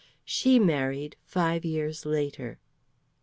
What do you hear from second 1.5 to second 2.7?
years later.